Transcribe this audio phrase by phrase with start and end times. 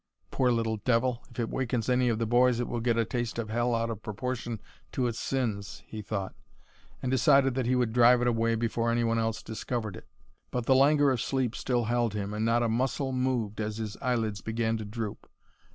[0.31, 1.23] "Poor little devil!
[1.29, 3.91] If it wakens any of the boys it will get a taste of hell out
[3.91, 4.59] of proportion
[4.93, 6.33] to its sins," he thought,
[7.03, 10.07] and decided that he would drive it away before any one else discovered it.
[10.49, 13.95] But the languor of sleep still held him and not a muscle moved as his
[13.97, 15.29] eyelids began to droop.